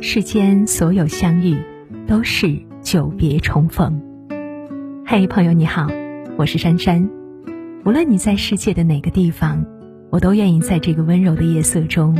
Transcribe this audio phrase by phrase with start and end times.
[0.00, 1.60] 世间所有相遇，
[2.06, 4.00] 都是久别重逢。
[5.04, 5.88] 嘿，朋友你好，
[6.36, 7.10] 我是珊珊。
[7.84, 9.66] 无论你在世界的哪个地方，
[10.10, 12.16] 我都愿意在这个温柔的夜色中，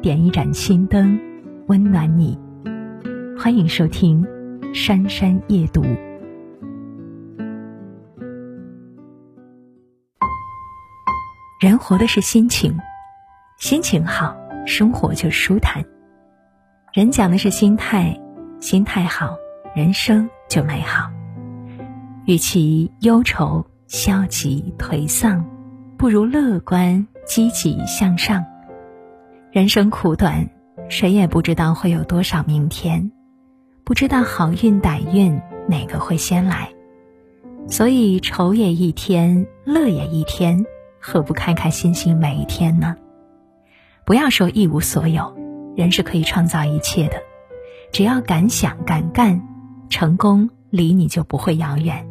[0.00, 1.20] 点一盏心灯，
[1.66, 2.38] 温暖你。
[3.38, 4.24] 欢迎收听
[4.74, 5.82] 《珊珊夜读》。
[11.60, 12.74] 人活的是心情，
[13.58, 14.34] 心情好，
[14.66, 15.82] 生活就舒坦；
[16.94, 18.18] 人讲的是心态，
[18.60, 19.36] 心态好，
[19.74, 21.10] 人生就美好。
[22.24, 25.44] 与其忧愁、消极、颓丧，
[25.98, 28.42] 不如乐观、积极向上。
[29.52, 30.48] 人生苦短，
[30.88, 33.12] 谁也不知道会有多少明天，
[33.84, 36.70] 不知道好运歹运哪个会先来，
[37.68, 40.64] 所以愁也一天，乐也一天。
[41.00, 42.96] 何不开开心心每一天呢？
[44.04, 45.32] 不要说一无所有，
[45.78, 47.22] 人是可以创造一切的。
[47.92, 49.40] 只要敢想敢干，
[49.88, 52.04] 成功离你就不会遥远。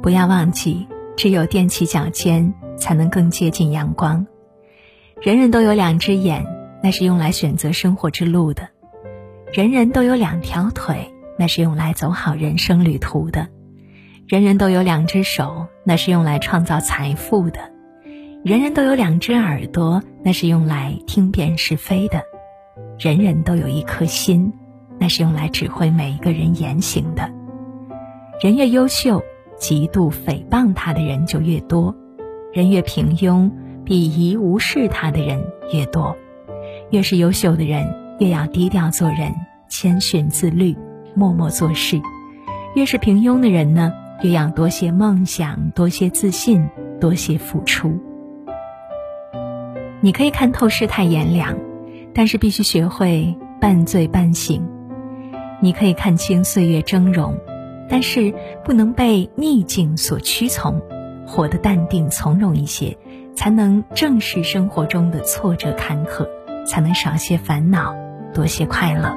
[0.00, 4.24] 不要忘记，只有踮起脚尖，才能更接近阳光。
[5.20, 6.46] 人人都有两只眼，
[6.80, 8.68] 那是用来选择生活之路的；
[9.52, 13.48] 人人都有两条腿，那是用来走好人生旅途的；
[14.28, 17.72] 人人都有两只手，那是用来创造财富的。
[18.44, 22.20] 人人都有两只耳朵，那是用来听辨是非的；
[22.98, 24.52] 人人都有一颗心，
[24.98, 27.30] 那是用来指挥每一个人言行的。
[28.42, 29.22] 人越优秀，
[29.60, 31.94] 嫉妒诽谤他的人就越多；
[32.52, 33.50] 人越平庸，
[33.84, 35.40] 鄙夷无视他的人
[35.72, 36.16] 越多。
[36.90, 37.86] 越是优秀的人，
[38.18, 39.32] 越要低调做人，
[39.68, 40.76] 谦逊自律，
[41.14, 42.00] 默默做事；
[42.74, 46.68] 越是平庸的人呢，越要多些梦想，多些自信，
[47.00, 47.96] 多些付出。
[50.00, 51.56] 你可以看透世态炎凉，
[52.14, 54.60] 但是必须学会半醉半醒；
[55.60, 57.34] 你可以看清岁月峥嵘，
[57.88, 58.34] 但是
[58.64, 60.80] 不能被逆境所屈从，
[61.26, 62.96] 活得淡定从容一些，
[63.34, 66.26] 才能正视生活中的挫折坎坷，
[66.66, 67.94] 才能少些烦恼，
[68.34, 69.14] 多些快乐。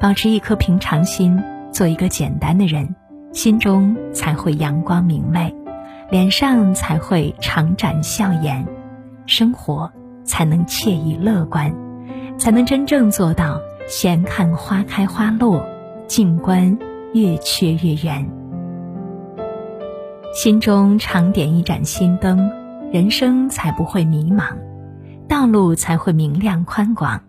[0.00, 1.42] 保持一颗平常心，
[1.72, 2.94] 做一个简单的人，
[3.32, 5.54] 心中才会阳光明媚，
[6.10, 8.66] 脸上才会常展笑颜。
[9.26, 9.90] 生活
[10.24, 11.74] 才能惬意乐观，
[12.38, 15.64] 才能真正做到闲看花开花落，
[16.06, 16.78] 静观
[17.12, 18.28] 月缺月圆。
[20.34, 22.50] 心中常点一盏心灯，
[22.92, 24.56] 人生才不会迷茫，
[25.28, 27.20] 道路才会明亮宽广。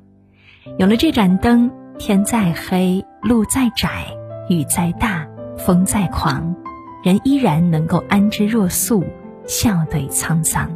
[0.78, 1.69] 有了这盏灯，
[2.00, 4.07] 天再黑，路再窄，
[4.50, 6.55] 雨再大，风再狂，
[7.03, 9.03] 人依然能够安之若素，
[9.45, 10.67] 笑对沧桑。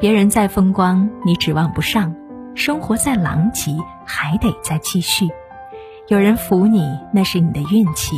[0.00, 2.14] 别人再风光，你指望不上；
[2.54, 5.28] 生活再狼藉，还得再继续。
[6.08, 8.16] 有人扶你，那是你的运气；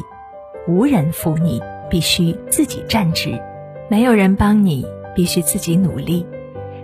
[0.68, 1.60] 无人扶你，
[1.90, 3.32] 必须自己站直；
[3.90, 6.24] 没有人帮你，必须自己努力。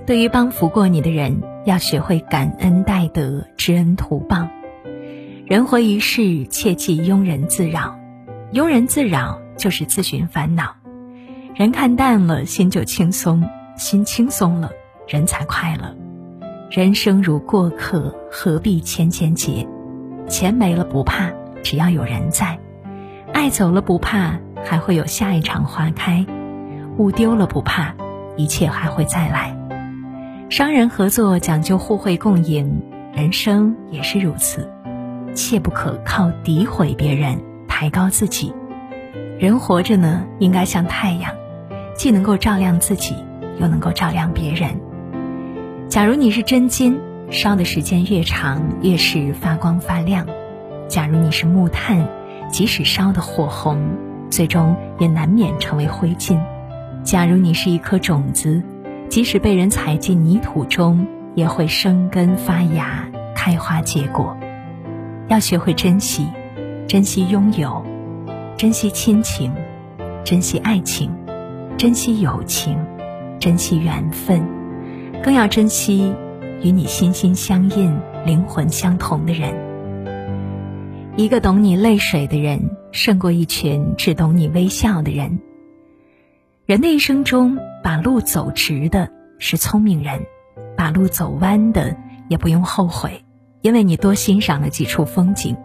[0.04, 4.48] 对于帮扶过你的人，要学会感恩戴德、知恩图报。
[5.46, 7.96] 人活一世，切忌庸人自扰。
[8.52, 10.74] 庸人自扰就是自寻烦恼。
[11.54, 13.40] 人看淡了，心就轻松；
[13.76, 14.72] 心轻松了。
[15.08, 15.96] 人才快乐，
[16.70, 19.66] 人生如过客，何必千千结？
[20.28, 21.32] 钱没了不怕，
[21.62, 22.58] 只要有人在；
[23.32, 26.26] 爱走了不怕，还会有下一场花开；
[26.98, 27.94] 物丢了不怕，
[28.36, 29.56] 一切还会再来。
[30.50, 32.82] 商人合作讲究互惠共赢，
[33.14, 34.70] 人生也是如此，
[35.34, 38.52] 切不可靠诋毁别人，抬高自己。
[39.38, 41.32] 人活着呢，应该像太阳，
[41.96, 43.14] 既能够照亮自己，
[43.58, 44.78] 又能够照亮别人。
[45.88, 47.00] 假如你是真金，
[47.30, 50.26] 烧的时间越长，越是发光发亮；
[50.86, 52.06] 假如你是木炭，
[52.50, 53.80] 即使烧的火红，
[54.30, 56.38] 最终也难免成为灰烬；
[57.04, 58.62] 假如你是一颗种子，
[59.08, 64.36] 即使被人踩进泥土中，也会生根发芽、开花结果。
[65.28, 66.28] 要学会珍惜，
[66.86, 67.82] 珍惜拥有，
[68.58, 69.50] 珍惜亲情，
[70.22, 71.10] 珍惜爱情，
[71.78, 72.78] 珍惜友情，
[73.40, 74.57] 珍惜缘分。
[75.22, 76.14] 更要珍惜
[76.62, 77.94] 与你心心相印、
[78.24, 79.54] 灵魂相同的人。
[81.16, 85.40] 一个懂你泪水的人，胜过一群只懂你微笑的人。
[86.64, 90.20] 人的一生中，把路走直的是聪明人，
[90.76, 91.96] 把路走弯的
[92.28, 93.24] 也不用后悔，
[93.62, 95.56] 因为你多欣赏了几处风景。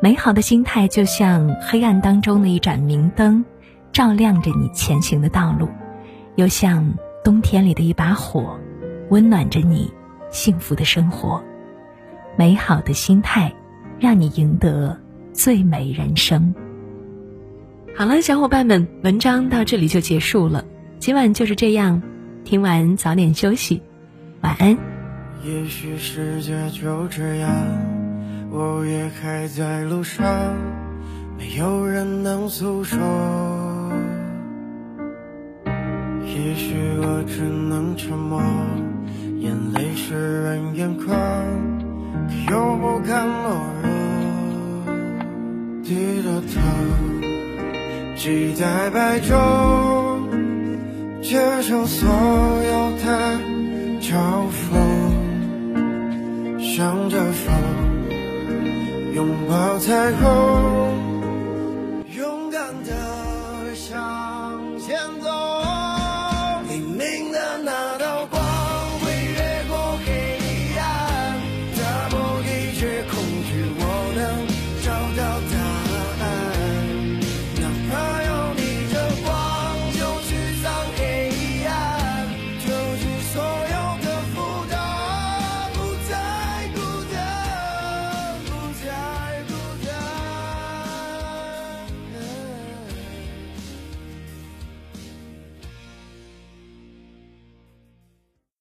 [0.00, 3.44] 美好的心态就像黑暗当中的一盏明灯，
[3.92, 5.68] 照亮着你前行的道路；
[6.34, 8.58] 又像冬天里的一把火。
[9.10, 9.92] 温暖着你
[10.30, 11.42] 幸福的生活，
[12.36, 13.52] 美好的心态，
[13.98, 14.98] 让你赢得
[15.32, 16.54] 最美人生。
[17.94, 20.64] 好了，小伙伴们，文章到这里就结束了。
[20.98, 22.02] 今晚就是这样，
[22.44, 23.82] 听完早点休息，
[24.40, 24.76] 晚安。
[25.44, 27.50] 也许世界就这样，
[28.50, 30.24] 我也还在路上，
[31.38, 32.98] 没有人能诉说。
[36.24, 38.41] 也许我只能沉默，
[48.62, 49.34] 在白昼
[51.20, 53.36] 接受所有的
[54.00, 54.78] 嘲讽
[56.60, 57.52] 向着风
[59.16, 60.22] 拥抱彩虹
[62.16, 65.41] 勇敢的向前走。